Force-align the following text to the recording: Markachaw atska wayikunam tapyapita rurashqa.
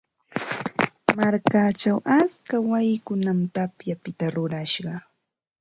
Markachaw 1.17 1.97
atska 2.19 2.55
wayikunam 2.69 3.39
tapyapita 3.55 4.25
rurashqa. 4.35 4.93